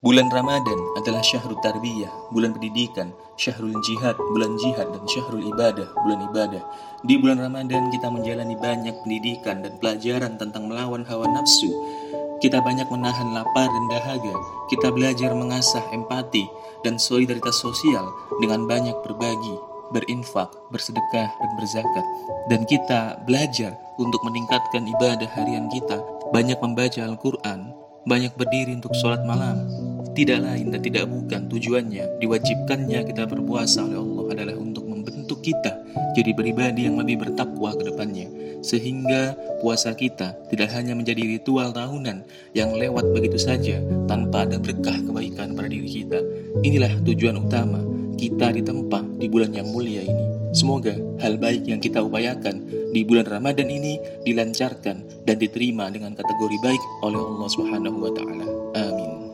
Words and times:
Bulan 0.00 0.32
Ramadan 0.32 0.80
adalah 0.96 1.20
syahrul 1.20 1.60
tarbiyah, 1.60 2.32
bulan 2.32 2.56
pendidikan, 2.56 3.12
syahrul 3.36 3.76
jihad, 3.84 4.16
bulan 4.32 4.56
jihad, 4.56 4.88
dan 4.96 5.04
syahrul 5.04 5.44
ibadah, 5.44 5.92
bulan 5.92 6.24
ibadah. 6.24 6.62
Di 7.04 7.20
bulan 7.20 7.36
Ramadan 7.36 7.92
kita 7.92 8.08
menjalani 8.08 8.56
banyak 8.56 8.96
pendidikan 9.04 9.60
dan 9.60 9.76
pelajaran 9.76 10.40
tentang 10.40 10.72
melawan 10.72 11.04
hawa 11.04 11.28
nafsu. 11.28 11.68
Kita 12.40 12.64
banyak 12.64 12.88
menahan 12.88 13.28
lapar 13.36 13.68
dan 13.68 13.84
dahaga. 13.92 14.32
Kita 14.72 14.88
belajar 14.88 15.36
mengasah 15.36 15.84
empati 15.92 16.48
dan 16.80 16.96
solidaritas 16.96 17.60
sosial 17.60 18.08
dengan 18.40 18.64
banyak 18.64 18.96
berbagi, 19.04 19.56
berinfak, 19.92 20.48
bersedekah, 20.72 21.28
dan 21.28 21.50
berzakat. 21.60 22.06
Dan 22.48 22.64
kita 22.64 23.20
belajar 23.28 23.76
untuk 24.00 24.24
meningkatkan 24.24 24.80
ibadah 24.96 25.28
harian 25.36 25.68
kita, 25.68 26.00
banyak 26.32 26.56
membaca 26.56 27.04
Al-Quran, 27.04 27.76
banyak 28.08 28.32
berdiri 28.32 28.80
untuk 28.80 28.96
sholat 28.96 29.20
malam. 29.28 29.79
Tidak 30.10 30.38
lain 30.42 30.74
dan 30.74 30.80
tidak 30.82 31.06
bukan 31.06 31.46
tujuannya 31.46 32.18
diwajibkannya 32.18 33.06
kita 33.06 33.30
berpuasa 33.30 33.86
oleh 33.86 33.98
Allah 33.98 34.24
adalah 34.34 34.56
untuk 34.58 34.84
membentuk 34.90 35.38
kita 35.38 35.80
jadi 36.18 36.34
pribadi 36.34 36.90
yang 36.90 36.98
lebih 36.98 37.22
bertakwa 37.22 37.72
ke 37.78 37.86
depannya. 37.86 38.26
Sehingga 38.60 39.38
puasa 39.64 39.96
kita 39.96 40.36
tidak 40.52 40.68
hanya 40.76 40.92
menjadi 40.92 41.24
ritual 41.24 41.72
tahunan 41.72 42.26
yang 42.52 42.76
lewat 42.76 43.08
begitu 43.16 43.40
saja 43.40 43.80
tanpa 44.04 44.44
ada 44.44 44.60
berkah 44.60 44.98
kebaikan 45.00 45.56
pada 45.56 45.68
diri 45.70 45.88
kita. 45.88 46.20
Inilah 46.60 46.92
tujuan 47.06 47.40
utama 47.40 47.80
kita 48.20 48.52
ditempa 48.52 49.00
di 49.16 49.26
bulan 49.32 49.56
yang 49.56 49.72
mulia 49.72 50.04
ini. 50.04 50.26
Semoga 50.52 50.92
hal 51.22 51.38
baik 51.38 51.64
yang 51.64 51.80
kita 51.80 52.02
upayakan 52.04 52.66
di 52.90 53.06
bulan 53.06 53.24
Ramadan 53.24 53.70
ini 53.70 53.96
dilancarkan 54.26 55.24
dan 55.24 55.36
diterima 55.38 55.88
dengan 55.88 56.12
kategori 56.12 56.58
baik 56.60 56.82
oleh 57.06 57.22
Allah 57.22 57.48
Subhanahu 57.48 57.98
wa 58.02 58.12
taala. 58.12 58.46
Amin. 58.76 59.29